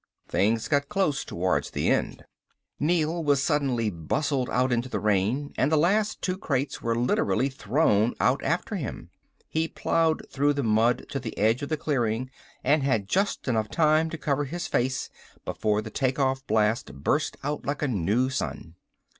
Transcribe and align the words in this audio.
Things 0.27 0.67
got 0.67 0.89
close 0.89 1.23
towards 1.23 1.69
the 1.69 1.89
end. 1.91 2.25
Neel 2.79 3.23
was 3.23 3.39
suddenly 3.43 3.91
bustled 3.91 4.49
out 4.49 4.71
into 4.71 4.89
the 4.89 4.99
rain 4.99 5.53
and 5.57 5.71
the 5.71 5.77
last 5.77 6.23
two 6.23 6.39
crates 6.39 6.81
were 6.81 6.95
literally 6.95 7.49
thrown 7.49 8.15
out 8.19 8.41
after 8.43 8.77
him. 8.77 9.11
He 9.47 9.67
plowed 9.67 10.23
through 10.27 10.53
the 10.53 10.63
mud 10.63 11.05
to 11.09 11.19
the 11.19 11.37
edge 11.37 11.61
of 11.61 11.69
the 11.69 11.77
clearing 11.77 12.31
and 12.63 12.81
had 12.81 13.07
just 13.07 13.47
enough 13.47 13.69
time 13.69 14.09
to 14.09 14.17
cover 14.17 14.45
his 14.45 14.65
face 14.65 15.11
before 15.45 15.83
the 15.83 15.91
take 15.91 16.17
off 16.17 16.47
blast 16.47 16.91
burst 16.95 17.37
out 17.43 17.67
like 17.67 17.83
a 17.83 17.87
new 17.87 18.31
sun. 18.31 18.73